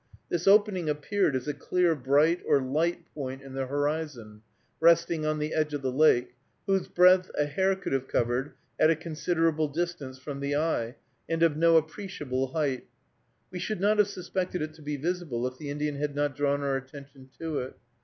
This 0.29 0.47
opening 0.47 0.89
appeared 0.89 1.35
as 1.35 1.47
a 1.47 1.53
clear 1.53 1.93
bright, 1.93 2.41
or 2.47 2.59
light, 2.59 3.05
point 3.13 3.43
in 3.43 3.53
the 3.53 3.67
horizon, 3.67 4.41
resting 4.79 5.27
on 5.27 5.37
the 5.37 5.53
edge 5.53 5.75
of 5.75 5.83
the 5.83 5.91
lake, 5.91 6.33
whose 6.65 6.87
breadth 6.87 7.29
a 7.37 7.45
hair 7.45 7.75
could 7.75 7.93
have 7.93 8.07
covered 8.07 8.53
at 8.79 8.89
a 8.89 8.95
considerable 8.95 9.67
distance 9.67 10.17
from 10.17 10.39
the 10.39 10.55
eye, 10.55 10.95
and 11.29 11.43
of 11.43 11.55
no 11.55 11.77
appreciable 11.77 12.47
height. 12.47 12.87
We 13.51 13.59
should 13.59 13.79
not 13.79 13.99
have 13.99 14.07
suspected 14.07 14.59
it 14.63 14.73
to 14.73 14.81
be 14.81 14.97
visible 14.97 15.45
if 15.45 15.59
the 15.59 15.69
Indian 15.69 15.97
had 15.97 16.15
not 16.15 16.35
drawn 16.35 16.61
our 16.63 16.77
attention 16.77 17.29
to 17.37 17.59
it. 17.59 17.75